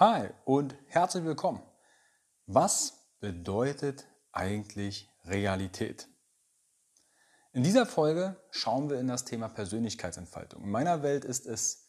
[0.00, 1.60] Hi und herzlich willkommen.
[2.46, 6.06] Was bedeutet eigentlich Realität?
[7.52, 10.62] In dieser Folge schauen wir in das Thema Persönlichkeitsentfaltung.
[10.62, 11.84] In meiner Welt ist es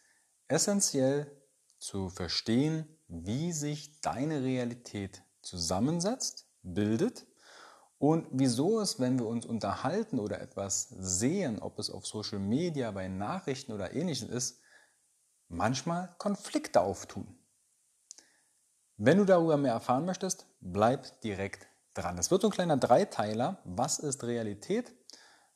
[0.48, 1.40] essentiell
[1.78, 7.28] zu verstehen, wie sich deine Realität zusammensetzt, bildet
[8.00, 12.90] und wieso es, wenn wir uns unterhalten oder etwas sehen, ob es auf Social Media,
[12.90, 14.62] bei Nachrichten oder ähnlichem ist,
[15.48, 17.39] manchmal Konflikte auftun.
[19.02, 22.18] Wenn du darüber mehr erfahren möchtest, bleib direkt dran.
[22.18, 23.60] Es wird so ein kleiner Dreiteiler.
[23.64, 24.94] Was ist Realität?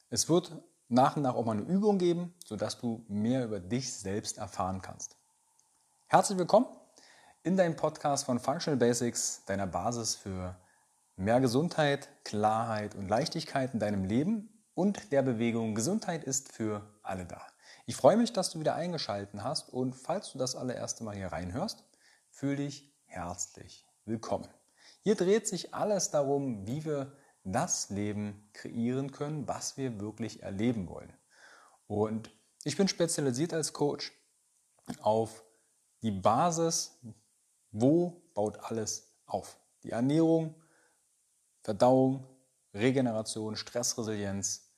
[0.10, 3.94] Es wird nach und nach auch mal eine Übung geben, sodass du mehr über dich
[3.94, 5.18] selbst erfahren kannst.
[6.08, 6.68] Herzlich willkommen
[7.44, 10.56] in deinem Podcast von Functional Basics, deiner Basis für
[11.18, 17.26] mehr Gesundheit, Klarheit und Leichtigkeit in deinem Leben und der Bewegung Gesundheit ist für alle
[17.26, 17.42] da.
[17.88, 21.34] Ich freue mich, dass du wieder eingeschaltet hast und falls du das allererste Mal hier
[21.34, 21.84] reinhörst,
[22.30, 24.48] fühle dich herzlich willkommen.
[25.04, 30.90] Hier dreht sich alles darum, wie wir das Leben kreieren können, was wir wirklich erleben
[30.90, 31.14] wollen.
[31.86, 32.32] Und
[32.64, 34.12] ich bin spezialisiert als Coach
[35.00, 35.44] auf
[36.02, 36.98] die Basis,
[37.70, 39.60] wo baut alles auf.
[39.84, 40.56] Die Ernährung,
[41.62, 42.28] Verdauung,
[42.74, 44.74] Regeneration, Stressresilienz,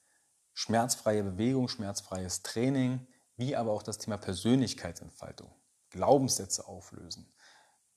[0.54, 3.08] schmerzfreie Bewegung, schmerzfreies Training,
[3.38, 5.56] wie aber auch das Thema Persönlichkeitsentfaltung,
[5.90, 7.32] Glaubenssätze auflösen,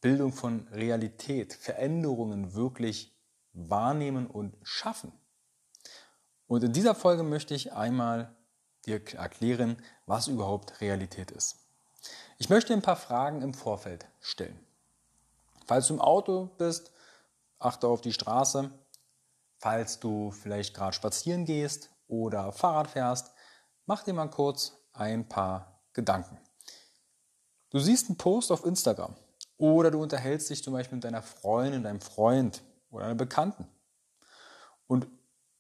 [0.01, 3.17] Bildung von Realität, Veränderungen wirklich
[3.53, 5.13] wahrnehmen und schaffen.
[6.47, 8.35] Und in dieser Folge möchte ich einmal
[8.87, 11.57] dir erklären, was überhaupt Realität ist.
[12.39, 14.59] Ich möchte ein paar Fragen im Vorfeld stellen.
[15.67, 16.93] Falls du im Auto bist,
[17.59, 18.71] achte auf die Straße.
[19.59, 23.33] Falls du vielleicht gerade spazieren gehst oder Fahrrad fährst,
[23.87, 26.39] mach dir mal kurz ein paar Gedanken.
[27.71, 29.17] Du siehst einen Post auf Instagram
[29.59, 33.67] oder du unterhältst dich zum Beispiel mit deiner Freundin, deinem Freund oder einer Bekannten.
[34.87, 35.07] Und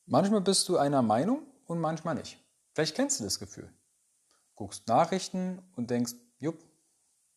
[0.06, 2.38] manchmal bist du einer Meinung und manchmal nicht.
[2.72, 3.72] Vielleicht kennst du das Gefühl.
[4.54, 6.64] Guckst Nachrichten und denkst, jupp,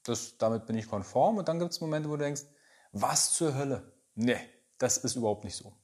[0.03, 1.37] das, damit bin ich konform.
[1.37, 2.43] Und dann gibt es Momente, wo du denkst,
[2.91, 3.93] was zur Hölle?
[4.15, 4.39] Nee,
[4.77, 5.75] das ist überhaupt nicht so.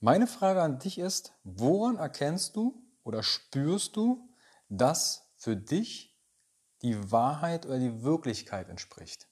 [0.00, 4.28] Meine Frage an dich ist, woran erkennst du oder spürst du,
[4.68, 6.18] dass für dich
[6.82, 9.28] die Wahrheit oder die Wirklichkeit entspricht?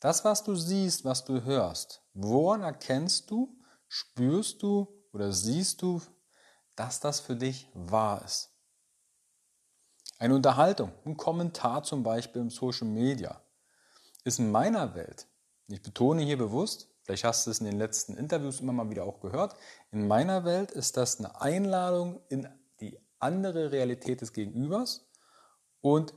[0.00, 3.54] Das, was du siehst, was du hörst, woran erkennst du,
[3.86, 6.00] spürst du oder siehst du,
[6.74, 8.50] dass das für dich wahr ist?
[10.18, 13.42] Eine Unterhaltung, ein Kommentar zum Beispiel im Social Media
[14.24, 15.26] ist in meiner Welt,
[15.66, 19.04] ich betone hier bewusst, vielleicht hast du es in den letzten Interviews immer mal wieder
[19.04, 19.54] auch gehört,
[19.92, 22.48] in meiner Welt ist das eine Einladung in
[22.80, 25.08] die andere Realität des Gegenübers
[25.80, 26.14] und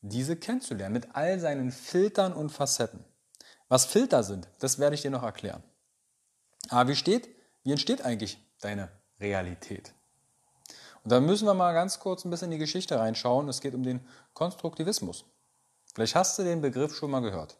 [0.00, 3.04] diese kennenzulernen mit all seinen Filtern und Facetten.
[3.68, 5.62] Was Filter sind, das werde ich dir noch erklären.
[6.68, 7.28] Aber wie steht,
[7.62, 9.92] wie entsteht eigentlich deine Realität?
[11.04, 13.48] Und da müssen wir mal ganz kurz ein bisschen in die Geschichte reinschauen.
[13.48, 15.24] Es geht um den Konstruktivismus.
[15.94, 17.58] Vielleicht hast du den Begriff schon mal gehört.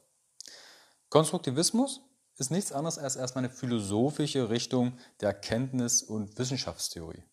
[1.08, 2.02] Konstruktivismus
[2.36, 7.24] ist nichts anderes als erstmal eine philosophische Richtung der Erkenntnis- und Wissenschaftstheorie.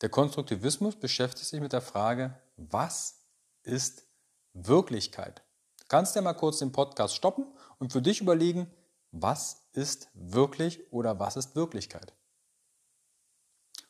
[0.00, 3.20] Der Konstruktivismus beschäftigt sich mit der Frage, was
[3.62, 4.07] ist
[4.52, 5.42] Wirklichkeit.
[5.80, 7.46] Du kannst ja mal kurz den Podcast stoppen
[7.78, 8.70] und für dich überlegen,
[9.10, 12.14] was ist wirklich oder was ist Wirklichkeit.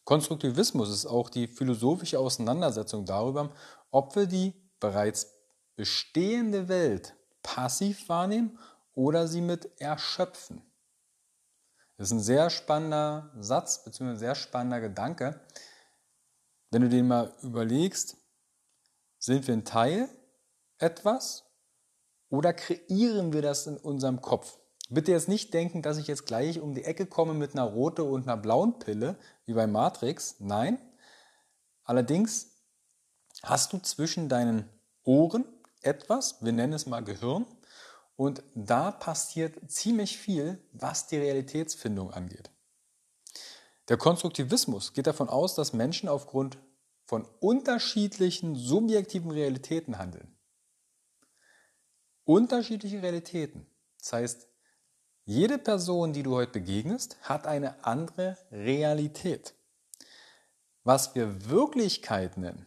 [0.04, 3.50] Konstruktivismus ist auch die philosophische Auseinandersetzung darüber,
[3.90, 5.34] ob wir die bereits
[5.76, 8.58] bestehende Welt passiv wahrnehmen
[8.94, 10.62] oder sie mit erschöpfen.
[11.96, 14.16] Das ist ein sehr spannender Satz bzw.
[14.16, 15.40] sehr spannender Gedanke.
[16.70, 18.16] Wenn du den mal überlegst,
[19.18, 20.08] sind wir ein Teil
[20.78, 21.44] etwas
[22.30, 24.58] oder kreieren wir das in unserem Kopf?
[24.90, 28.02] Bitte jetzt nicht denken, dass ich jetzt gleich um die Ecke komme mit einer roten
[28.02, 30.36] und einer blauen Pille, wie bei Matrix.
[30.38, 30.78] Nein.
[31.84, 32.52] Allerdings
[33.42, 34.68] hast du zwischen deinen
[35.04, 35.44] Ohren
[35.82, 37.46] etwas, wir nennen es mal Gehirn,
[38.16, 42.50] und da passiert ziemlich viel, was die Realitätsfindung angeht.
[43.88, 46.58] Der Konstruktivismus geht davon aus, dass Menschen aufgrund
[47.04, 50.37] von unterschiedlichen subjektiven Realitäten handeln
[52.28, 53.66] unterschiedliche Realitäten.
[53.98, 54.48] Das heißt,
[55.24, 59.54] jede Person, die du heute begegnest, hat eine andere Realität.
[60.84, 62.66] Was wir Wirklichkeit nennen,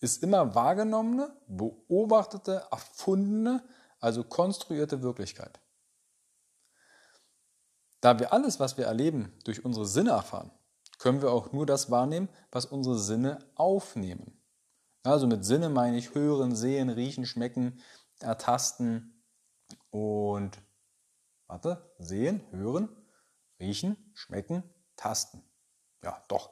[0.00, 3.62] ist immer wahrgenommene, beobachtete, erfundene,
[4.00, 5.60] also konstruierte Wirklichkeit.
[8.00, 10.50] Da wir alles, was wir erleben, durch unsere Sinne erfahren,
[10.98, 14.40] können wir auch nur das wahrnehmen, was unsere Sinne aufnehmen.
[15.02, 17.80] Also mit Sinne meine ich hören, sehen, riechen, schmecken,
[18.22, 19.24] ertasten
[19.90, 20.58] und,
[21.46, 22.88] warte, sehen, hören,
[23.58, 24.62] riechen, schmecken,
[24.96, 25.42] tasten.
[26.02, 26.50] Ja, doch,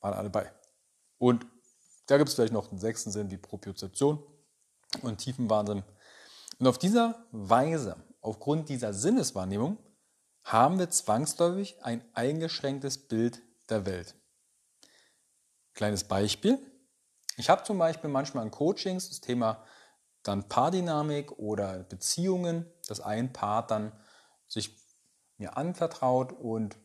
[0.00, 0.52] waren alle bei.
[1.18, 1.46] Und
[2.06, 4.22] da gibt es vielleicht noch den sechsten Sinn, die Propriozeption
[5.02, 5.82] und Tiefenwahnsinn.
[6.58, 9.78] Und auf dieser Weise, aufgrund dieser Sinneswahrnehmung,
[10.44, 14.14] haben wir zwangsläufig ein eingeschränktes Bild der Welt.
[15.72, 16.58] Kleines Beispiel.
[17.36, 19.64] Ich habe zum Beispiel manchmal in Coachings das Thema
[20.24, 23.92] dann Paardynamik oder Beziehungen, dass ein Part dann
[24.48, 24.76] sich
[25.36, 26.76] mir anvertraut und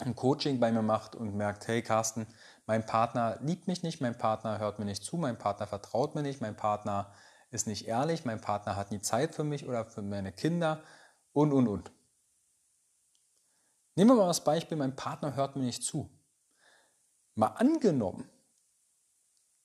[0.00, 2.26] ein Coaching bei mir macht und merkt, hey Carsten,
[2.66, 6.22] mein Partner liebt mich nicht, mein Partner hört mir nicht zu, mein Partner vertraut mir
[6.22, 7.12] nicht, mein Partner
[7.50, 10.82] ist nicht ehrlich, mein Partner hat nie Zeit für mich oder für meine Kinder
[11.32, 11.90] und, und, und.
[13.96, 16.10] Nehmen wir mal das Beispiel, mein Partner hört mir nicht zu.
[17.34, 18.28] Mal angenommen,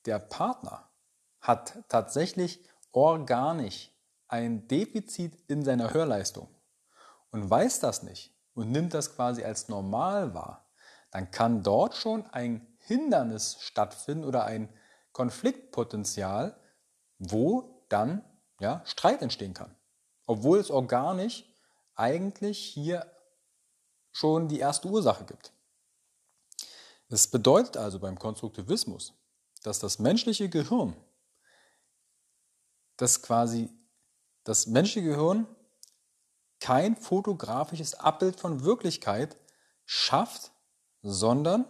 [0.06, 0.88] der Partner
[1.40, 3.90] hat tatsächlich organisch
[4.28, 6.48] ein Defizit in seiner Hörleistung
[7.30, 10.70] und weiß das nicht und nimmt das quasi als normal wahr,
[11.10, 14.68] dann kann dort schon ein Hindernis stattfinden oder ein
[15.12, 16.56] Konfliktpotenzial,
[17.18, 18.24] wo dann
[18.60, 19.74] ja, Streit entstehen kann.
[20.26, 21.44] Obwohl es organisch
[21.94, 23.06] eigentlich hier
[24.12, 25.52] schon die erste Ursache gibt.
[27.08, 29.12] Es bedeutet also beim Konstruktivismus,
[29.62, 30.96] dass das menschliche Gehirn,
[32.96, 33.70] das quasi
[34.44, 35.46] das menschliche Gehirn
[36.60, 39.36] kein fotografisches Abbild von Wirklichkeit
[39.84, 40.52] schafft,
[41.02, 41.66] sondern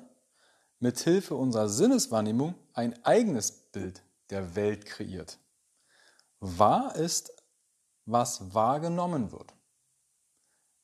[0.78, 5.38] mit Hilfe unserer Sinneswahrnehmung ein eigenes Bild der Welt kreiert.
[6.40, 7.32] Wahr ist,
[8.04, 9.54] was wahrgenommen wird.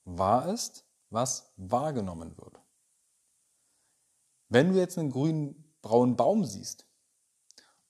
[0.04, 2.60] Wahr ist, was wahrgenommen wird.
[4.48, 6.89] Wenn du jetzt einen grünen, braunen Baum siehst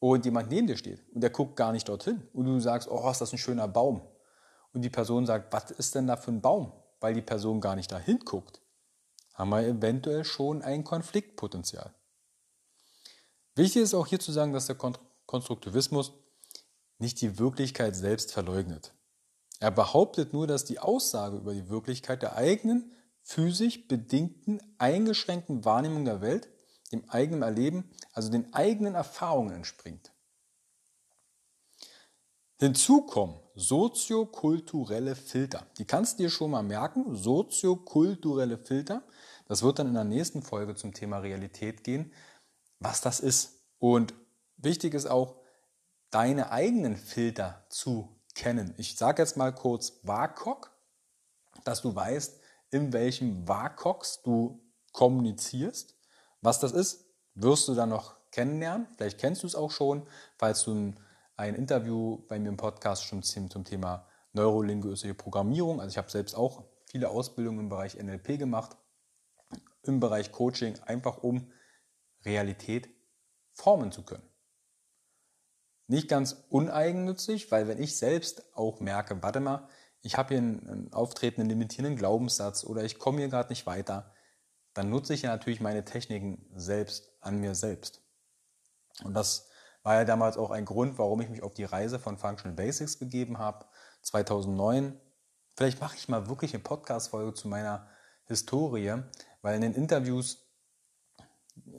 [0.00, 3.08] und jemand neben dir steht und der guckt gar nicht dorthin und du sagst, oh,
[3.11, 4.02] ist das ein schöner Baum.
[4.73, 6.73] Und die Person sagt, was ist denn da für ein Baum?
[7.00, 8.61] Weil die Person gar nicht dahin guckt,
[9.35, 11.94] haben wir eventuell schon ein Konfliktpotenzial.
[13.55, 14.76] Wichtig ist auch hier zu sagen, dass der
[15.26, 16.12] Konstruktivismus
[16.99, 18.94] nicht die Wirklichkeit selbst verleugnet.
[19.58, 22.93] Er behauptet nur, dass die Aussage über die Wirklichkeit der eigenen,
[23.23, 26.49] physisch bedingten, eingeschränkten Wahrnehmung der Welt,
[26.92, 30.12] dem eigenen Erleben, also den eigenen Erfahrungen entspringt.
[32.58, 35.66] Hinzu kommen soziokulturelle Filter.
[35.78, 39.02] Die kannst du dir schon mal merken, soziokulturelle Filter.
[39.46, 42.12] Das wird dann in der nächsten Folge zum Thema Realität gehen
[42.81, 43.60] was das ist.
[43.78, 44.14] Und
[44.56, 45.37] wichtig ist auch,
[46.10, 48.75] deine eigenen Filter zu kennen.
[48.78, 50.72] Ich sage jetzt mal kurz WAKOK,
[51.64, 52.40] dass du weißt,
[52.70, 54.60] in welchem WAKOKs du
[54.92, 55.94] kommunizierst.
[56.40, 57.04] Was das ist,
[57.34, 58.87] wirst du dann noch kennenlernen.
[58.96, 60.06] Vielleicht kennst du es auch schon,
[60.38, 61.00] falls du ein,
[61.37, 66.34] ein Interview bei mir im Podcast schon zum Thema neurolinguistische Programmierung, also ich habe selbst
[66.34, 68.76] auch viele Ausbildungen im Bereich NLP gemacht,
[69.82, 71.50] im Bereich Coaching, einfach um
[72.25, 72.88] Realität
[73.52, 74.28] formen zu können.
[75.88, 79.69] Nicht ganz uneigennützig, weil wenn ich selbst auch merke, warte mal,
[80.02, 84.12] ich habe hier einen, einen auftretenden limitierenden Glaubenssatz oder ich komme hier gerade nicht weiter,
[84.75, 88.02] dann nutze ich ja natürlich meine Techniken selbst an mir selbst.
[89.05, 89.49] Und das
[89.82, 92.99] war ja damals auch ein Grund, warum ich mich auf die Reise von Functional Basics
[92.99, 93.67] begeben habe,
[94.02, 94.99] 2009.
[95.56, 97.88] Vielleicht mache ich mal wirklich eine Podcast-Folge zu meiner
[98.26, 99.02] Historie,
[99.42, 100.47] weil in den Interviews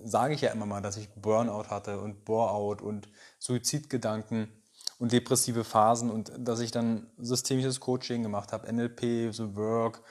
[0.04, 3.08] sage ich ja immer mal, dass ich Burnout hatte und Boreout und
[3.40, 4.62] Suizidgedanken
[5.00, 10.04] und depressive Phasen und dass ich dann systemisches Coaching gemacht habe, NLP, The Work,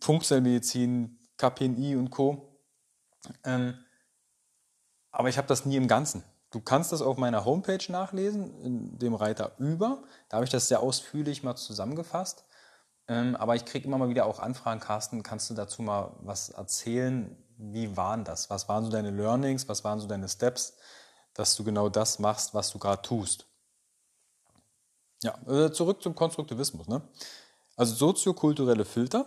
[0.00, 2.60] Funkzellmedizin, KPNI und Co.
[3.44, 3.78] Ähm,
[5.10, 6.22] aber ich habe das nie im Ganzen.
[6.50, 10.02] Du kannst das auf meiner Homepage nachlesen, in dem Reiter über.
[10.28, 12.44] Da habe ich das sehr ausführlich mal zusammengefasst.
[13.06, 16.50] Ähm, aber ich kriege immer mal wieder auch Anfragen, Carsten, kannst du dazu mal was
[16.50, 17.36] erzählen?
[17.58, 18.48] wie waren das?
[18.50, 19.68] Was waren so deine Learnings?
[19.68, 20.76] Was waren so deine Steps,
[21.34, 23.46] dass du genau das machst, was du gerade tust?
[25.22, 26.86] Ja, äh, zurück zum Konstruktivismus.
[26.86, 27.02] Ne?
[27.76, 29.26] Also soziokulturelle Filter.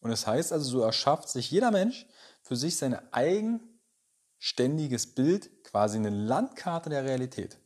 [0.00, 2.06] Und es das heißt also, so erschafft sich jeder Mensch
[2.42, 7.58] für sich sein eigenständiges Bild, quasi eine Landkarte der Realität.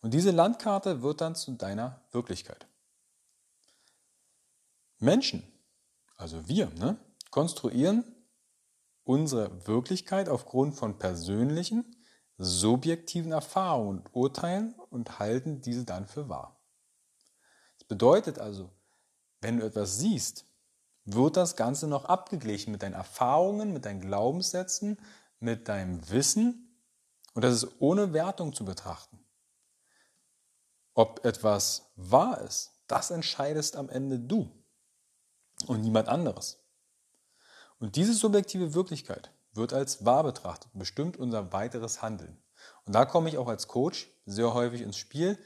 [0.00, 2.66] Und diese Landkarte wird dann zu deiner Wirklichkeit.
[4.98, 5.42] Menschen,
[6.16, 6.98] also wir, ne,
[7.30, 8.04] konstruieren
[9.04, 11.96] unsere Wirklichkeit aufgrund von persönlichen,
[12.38, 16.60] subjektiven Erfahrungen und Urteilen und halten diese dann für wahr.
[17.78, 18.70] Das bedeutet also,
[19.40, 20.44] wenn du etwas siehst,
[21.06, 24.98] wird das Ganze noch abgeglichen mit deinen Erfahrungen, mit deinen Glaubenssätzen,
[25.40, 26.82] mit deinem Wissen
[27.34, 29.18] und das ist ohne Wertung zu betrachten.
[30.94, 34.50] ob etwas wahr ist, das entscheidest am Ende du
[35.66, 36.58] und niemand anderes.
[37.78, 42.42] Und diese subjektive Wirklichkeit wird als wahr betrachtet bestimmt unser weiteres Handeln.
[42.84, 45.38] Und da komme ich auch als Coach sehr häufig ins Spiel.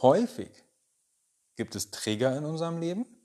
[0.00, 0.64] Häufig
[1.56, 3.21] gibt es Trigger in unserem Leben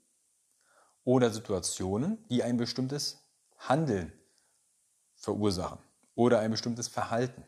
[1.08, 4.12] oder Situationen, die ein bestimmtes Handeln
[5.14, 5.78] verursachen
[6.14, 7.46] oder ein bestimmtes Verhalten.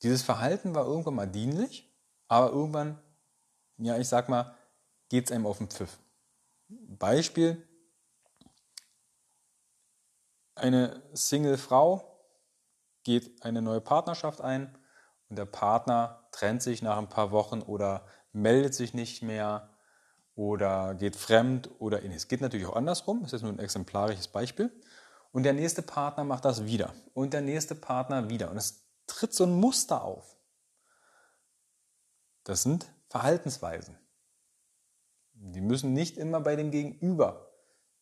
[0.00, 1.92] Dieses Verhalten war irgendwann mal dienlich,
[2.28, 3.02] aber irgendwann,
[3.78, 4.56] ja, ich sag mal,
[5.08, 5.98] geht es einem auf den Pfiff.
[6.68, 7.68] Beispiel,
[10.54, 12.24] eine Single-Frau
[13.02, 14.78] geht eine neue Partnerschaft ein
[15.28, 19.73] und der Partner trennt sich nach ein paar Wochen oder meldet sich nicht mehr
[20.34, 22.24] oder geht fremd oder ähnliches.
[22.24, 24.70] Es geht natürlich auch andersrum, das ist nur ein exemplarisches Beispiel.
[25.32, 28.50] Und der nächste Partner macht das wieder und der nächste Partner wieder.
[28.50, 30.36] Und es tritt so ein Muster auf.
[32.44, 33.98] Das sind Verhaltensweisen.
[35.32, 37.50] Die müssen nicht immer bei dem Gegenüber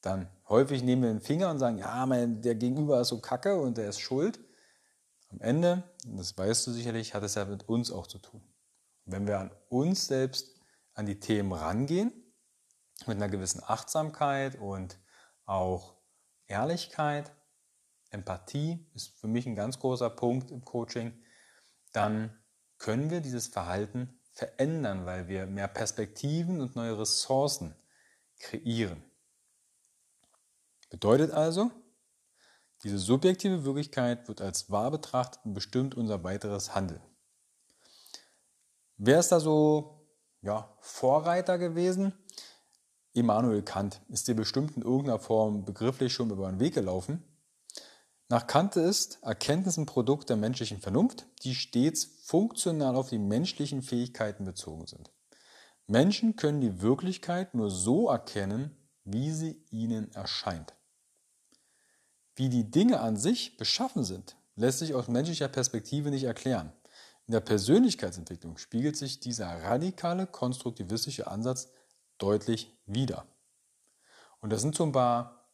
[0.03, 0.29] dann.
[0.49, 3.79] Häufig nehmen wir den Finger und sagen, ja, mein, der Gegenüber ist so kacke und
[3.79, 4.39] der ist schuld.
[5.31, 8.43] Am Ende, das weißt du sicherlich, hat es ja mit uns auch zu tun.
[9.07, 10.61] Wenn wir an uns selbst
[10.95, 12.13] an die Themen rangehen,
[13.07, 14.99] mit einer gewissen Achtsamkeit und
[15.45, 15.97] auch
[16.47, 17.33] Ehrlichkeit,
[18.11, 21.13] Empathie ist für mich ein ganz großer Punkt im Coaching,
[21.93, 22.39] dann
[22.79, 27.75] können wir dieses Verhalten verändern, weil wir mehr Perspektiven und neue Ressourcen
[28.39, 29.03] kreieren.
[30.91, 31.71] Bedeutet also,
[32.83, 37.03] diese subjektive Wirklichkeit wird als wahr betrachtet und bestimmt unser weiteres Handeln.
[38.97, 40.07] Wer ist da so
[40.43, 42.13] ja, Vorreiter gewesen?
[43.15, 47.23] Immanuel Kant ist dir bestimmt in irgendeiner Form begrifflich schon über den Weg gelaufen.
[48.29, 53.83] Nach Kant ist Erkenntnis ein Produkt der menschlichen Vernunft, die stets funktional auf die menschlichen
[53.83, 55.11] Fähigkeiten bezogen sind.
[55.87, 60.75] Menschen können die Wirklichkeit nur so erkennen, wie sie ihnen erscheint.
[62.35, 66.73] Wie die Dinge an sich beschaffen sind, lässt sich aus menschlicher Perspektive nicht erklären.
[67.27, 71.69] In der Persönlichkeitsentwicklung spiegelt sich dieser radikale konstruktivistische Ansatz
[72.23, 73.27] deutlich wider.
[74.41, 75.49] Und da sind so ein paar,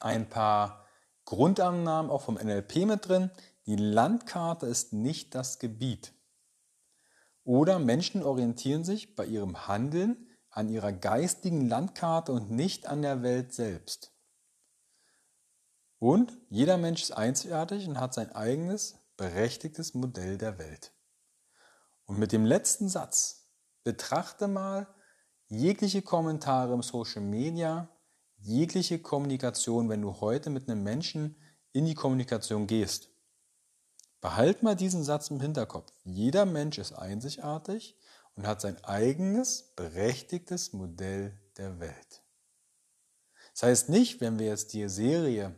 [0.00, 0.86] ein paar
[1.24, 3.30] Grundannahmen auch vom NLP mit drin.
[3.66, 6.12] Die Landkarte ist nicht das Gebiet.
[7.44, 13.22] Oder Menschen orientieren sich bei ihrem Handeln an ihrer geistigen Landkarte und nicht an der
[13.22, 14.12] Welt selbst.
[15.98, 20.92] Und jeder Mensch ist einzigartig und hat sein eigenes berechtigtes Modell der Welt.
[22.04, 23.48] Und mit dem letzten Satz
[23.82, 24.86] betrachte mal
[25.48, 27.88] jegliche Kommentare im Social Media,
[28.38, 31.36] jegliche Kommunikation, wenn du heute mit einem Menschen
[31.72, 33.10] in die Kommunikation gehst.
[34.20, 35.92] Behalt mal diesen Satz im Hinterkopf.
[36.04, 37.96] Jeder Mensch ist einzigartig
[38.34, 42.22] und hat sein eigenes berechtigtes Modell der Welt.
[43.52, 45.54] Das heißt nicht, wenn wir jetzt die Serie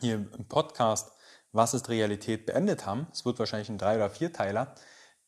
[0.00, 1.12] hier im Podcast
[1.52, 4.74] Was ist Realität beendet haben, es wird wahrscheinlich ein drei oder vier Teiler,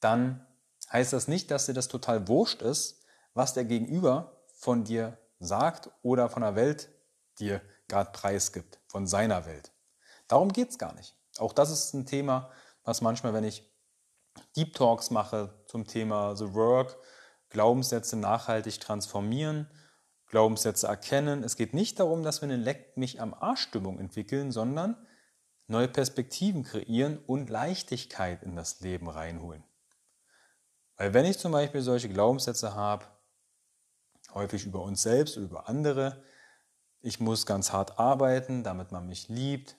[0.01, 0.45] dann
[0.93, 3.06] heißt das nicht, dass dir das total wurscht ist,
[3.37, 6.89] was der Gegenüber von dir sagt oder von der Welt
[7.39, 9.73] dir gerade preisgibt, von seiner Welt.
[10.27, 11.15] Darum geht es gar nicht.
[11.39, 12.51] Auch das ist ein Thema,
[12.83, 13.71] was manchmal, wenn ich
[14.57, 16.97] Deep Talks mache zum Thema The Work,
[17.51, 19.71] Glaubenssätze nachhaltig transformieren,
[20.29, 21.45] Glaubenssätze erkennen.
[21.45, 24.97] Es geht nicht darum, dass wir eine Leck mich am Arsch-Stimmung entwickeln, sondern
[25.67, 29.63] neue Perspektiven kreieren und Leichtigkeit in das Leben reinholen.
[30.97, 33.05] Weil wenn ich zum Beispiel solche Glaubenssätze habe,
[34.37, 36.23] häufig über uns selbst über andere,
[37.01, 39.77] ich muss ganz hart arbeiten, damit man mich liebt,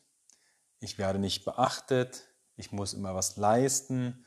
[0.79, 4.25] ich werde nicht beachtet, ich muss immer was leisten,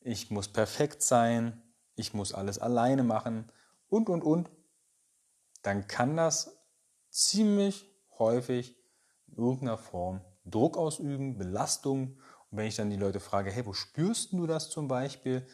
[0.00, 1.62] ich muss perfekt sein,
[1.94, 3.50] ich muss alles alleine machen
[3.88, 4.50] und, und, und,
[5.62, 6.56] dann kann das
[7.10, 7.86] ziemlich
[8.18, 8.76] häufig
[9.26, 12.18] in irgendeiner Form Druck ausüben, Belastung.
[12.50, 15.46] Und wenn ich dann die Leute frage, hey, wo spürst du das zum Beispiel?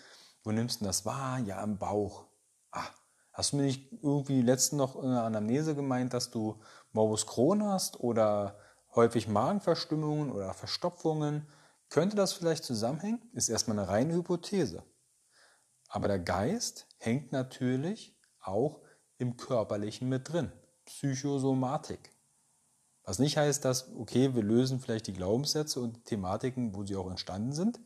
[0.43, 1.39] Wo nimmst du das wahr?
[1.41, 2.27] Ja, im Bauch.
[2.71, 2.89] Ah,
[3.39, 7.63] hast du mir nicht irgendwie letztens noch in der Anamnese gemeint, dass du Morbus Crohn
[7.63, 8.59] hast oder
[8.97, 11.47] häufig Magenverstimmungen oder Verstopfungen?
[11.89, 13.23] Könnte das vielleicht zusammenhängen?
[13.33, 14.83] Ist erstmal eine reine Hypothese.
[15.89, 18.81] Aber der Geist hängt natürlich auch
[19.19, 20.51] im Körperlichen mit drin.
[20.85, 22.11] Psychosomatik.
[23.05, 27.09] Was nicht heißt, dass, okay, wir lösen vielleicht die Glaubenssätze und Thematiken, wo sie auch
[27.09, 27.79] entstanden sind,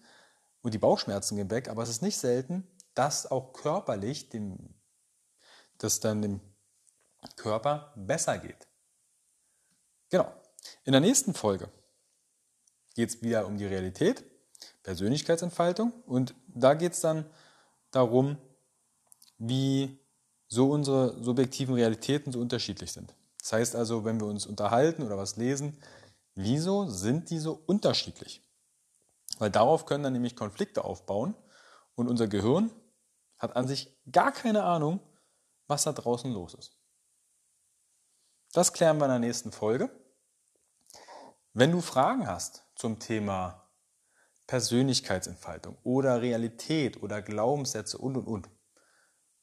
[0.62, 4.74] und die Bauchschmerzen gehen weg, aber es ist nicht selten, dass auch körperlich dem,
[5.82, 6.40] dass dann dem
[7.36, 8.68] Körper besser geht.
[10.10, 10.32] Genau.
[10.84, 11.68] In der nächsten Folge
[12.94, 14.24] geht es wieder um die Realität,
[14.82, 17.28] Persönlichkeitsentfaltung und da geht es dann
[17.90, 18.36] darum,
[19.38, 19.98] wie
[20.48, 23.14] so unsere subjektiven Realitäten so unterschiedlich sind.
[23.40, 25.82] Das heißt also, wenn wir uns unterhalten oder was lesen,
[26.34, 28.42] wieso sind die so unterschiedlich?
[29.38, 31.34] Weil darauf können dann nämlich Konflikte aufbauen
[31.94, 32.70] und unser Gehirn
[33.38, 35.00] hat an sich gar keine Ahnung,
[35.72, 36.76] was da draußen los ist.
[38.52, 39.90] Das klären wir in der nächsten Folge.
[41.54, 43.66] Wenn du Fragen hast zum Thema
[44.46, 48.50] Persönlichkeitsentfaltung oder Realität oder Glaubenssätze und und und,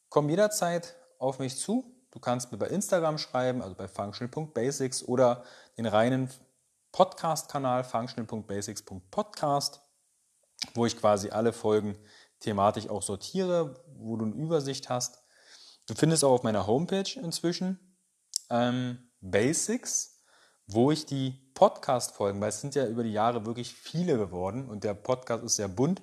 [0.08, 1.96] komm jederzeit auf mich zu.
[2.12, 5.42] Du kannst mir bei Instagram schreiben, also bei functional.basics oder
[5.76, 6.30] den reinen
[6.92, 9.80] Podcast-Kanal functional.basics.podcast,
[10.74, 11.98] wo ich quasi alle Folgen
[12.38, 15.19] thematisch auch sortiere, wo du eine Übersicht hast.
[15.86, 17.78] Du findest auch auf meiner Homepage inzwischen
[18.50, 20.22] ähm, Basics,
[20.66, 24.84] wo ich die Podcast-Folgen, weil es sind ja über die Jahre wirklich viele geworden und
[24.84, 26.02] der Podcast ist sehr bunt,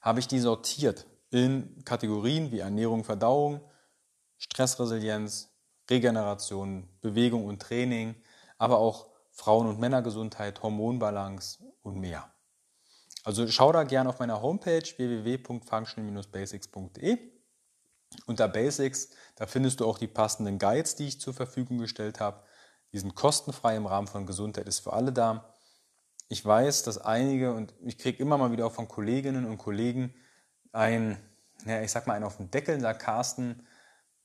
[0.00, 3.60] habe ich die sortiert in Kategorien wie Ernährung, Verdauung,
[4.38, 5.50] Stressresilienz,
[5.88, 8.14] Regeneration, Bewegung und Training,
[8.58, 12.32] aber auch Frauen- und Männergesundheit, Hormonbalance und mehr.
[13.24, 17.39] Also schau da gerne auf meiner Homepage www.function-basics.de.
[18.26, 22.42] Unter Basics, da findest du auch die passenden Guides, die ich zur Verfügung gestellt habe.
[22.92, 25.54] Die sind kostenfrei im Rahmen von Gesundheit ist für alle da.
[26.28, 30.14] Ich weiß, dass einige, und ich kriege immer mal wieder auch von Kolleginnen und Kollegen
[30.72, 31.18] ein,
[31.66, 33.66] ja, ich sag mal, einen auf den Deckel, sagt Carsten,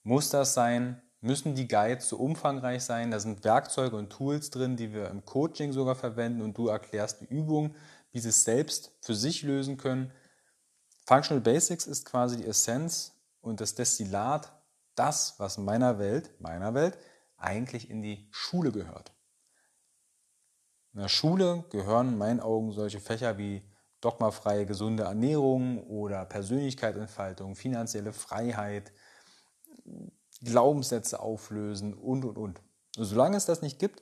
[0.03, 1.01] muss das sein?
[1.21, 3.09] Müssen die Guides so umfangreich sein?
[3.09, 7.21] Da sind Werkzeuge und Tools drin, die wir im Coaching sogar verwenden und du erklärst
[7.21, 7.75] die Übung,
[8.11, 10.11] wie sie es selbst für sich lösen können.
[11.07, 13.14] Functional Basics ist quasi die Essenz
[13.45, 14.51] und das Destillat,
[14.95, 16.97] das, was meiner Welt, meiner Welt,
[17.37, 19.13] eigentlich in die Schule gehört.
[20.93, 23.61] In der Schule gehören in meinen Augen solche Fächer wie
[24.01, 28.93] dogmafreie gesunde Ernährung oder Persönlichkeitsentfaltung, finanzielle Freiheit,
[30.41, 32.61] Glaubenssätze auflösen und, und, und.
[32.95, 34.01] Solange es das nicht gibt,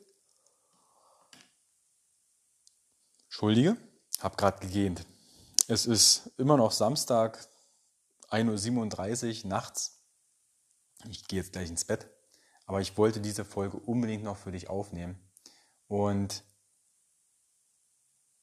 [3.26, 3.78] Entschuldige,
[4.20, 5.06] habe gerade gegähnt.
[5.67, 7.39] Es ist immer noch Samstag,
[8.34, 10.04] 1.37 Uhr nachts.
[11.08, 12.10] Ich gehe jetzt gleich ins Bett.
[12.65, 15.19] Aber ich wollte diese Folge unbedingt noch für dich aufnehmen.
[15.88, 16.43] Und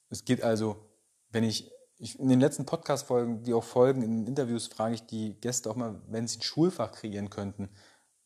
[0.09, 0.89] es geht also,
[1.29, 5.39] wenn ich, ich in den letzten Podcast-Folgen, die auch folgen, in Interviews, frage ich die
[5.39, 7.69] Gäste auch mal, wenn sie ein Schulfach kreieren könnten,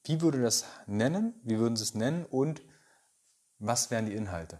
[0.03, 1.39] wie würde das nennen?
[1.43, 2.25] Wie würden sie es nennen?
[2.25, 2.61] Und
[3.57, 4.59] was wären die Inhalte?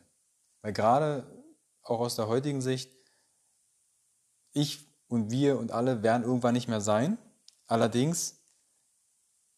[0.61, 1.45] Weil gerade
[1.83, 2.91] auch aus der heutigen Sicht,
[4.53, 7.17] ich und wir und alle werden irgendwann nicht mehr sein.
[7.67, 8.41] Allerdings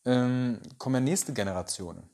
[0.05, 2.09] ähm, kommen ja nächste Generationen.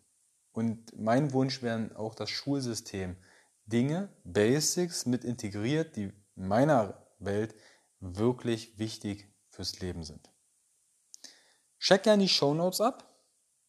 [0.51, 3.17] Und mein Wunsch wäre auch das Schulsystem.
[3.65, 7.55] Dinge, Basics mit integriert, die in meiner Welt
[7.99, 10.29] wirklich wichtig fürs Leben sind.
[11.79, 13.09] Check gerne die Show Notes ab.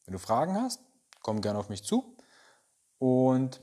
[0.04, 0.80] Wenn du Fragen hast,
[1.20, 2.16] komm gerne auf mich zu.
[2.98, 3.62] Und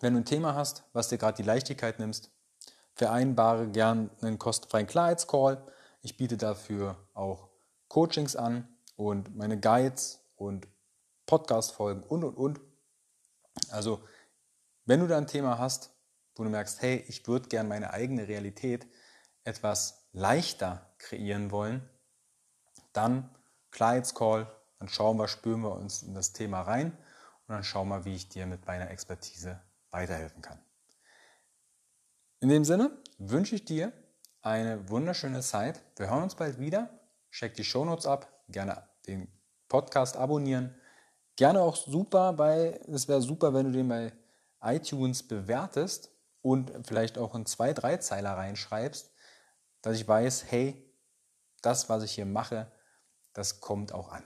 [0.00, 2.30] wenn du ein Thema hast, was dir gerade die Leichtigkeit nimmst,
[2.94, 5.62] vereinbare gern einen kostenfreien Klarheitscall.
[6.02, 7.48] Ich biete dafür auch
[7.88, 10.68] Coachings an und meine Guides und
[11.26, 12.60] Podcast-Folgen und, und, und.
[13.70, 14.02] Also,
[14.84, 15.90] wenn du da ein Thema hast,
[16.34, 18.86] wo du merkst, hey, ich würde gern meine eigene Realität
[19.44, 21.88] etwas leichter kreieren wollen,
[22.92, 23.30] dann
[23.70, 24.46] Klarheitscall
[24.82, 26.90] dann schauen wir, spüren wir uns in das Thema rein
[27.46, 30.58] und dann schauen wir, wie ich dir mit meiner Expertise weiterhelfen kann.
[32.42, 33.92] In dem Sinne wünsche ich dir
[34.40, 35.80] eine wunderschöne Zeit.
[35.94, 36.90] Wir hören uns bald wieder.
[37.30, 39.28] Check die Shownotes ab, gerne den
[39.68, 40.74] Podcast abonnieren.
[41.36, 44.12] Gerne auch super bei, es wäre super, wenn du den bei
[44.60, 49.12] iTunes bewertest und vielleicht auch in zwei, drei Zeiler reinschreibst,
[49.80, 50.92] dass ich weiß, hey,
[51.60, 52.72] das, was ich hier mache,
[53.34, 54.24] das kommt auch an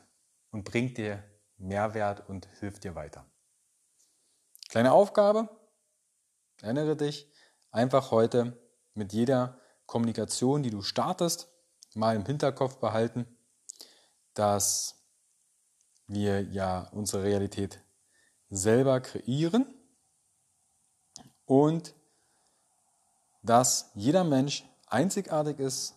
[0.53, 1.23] und bringt dir
[1.59, 3.27] Mehrwert und hilft dir weiter.
[4.71, 5.51] Kleine Aufgabe,
[6.63, 7.31] erinnere dich
[7.77, 8.59] einfach heute
[8.95, 11.49] mit jeder Kommunikation, die du startest,
[11.95, 13.27] mal im Hinterkopf behalten,
[14.35, 14.95] dass
[16.07, 17.83] wir ja unsere Realität
[18.49, 19.67] selber kreieren
[21.45, 21.95] und
[23.43, 25.95] dass jeder Mensch einzigartig ist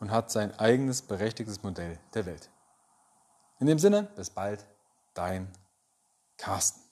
[0.00, 2.50] und hat sein eigenes berechtigtes Modell der Welt.
[3.60, 4.66] In dem Sinne, bis bald,
[5.14, 5.52] dein
[6.36, 6.87] Carsten.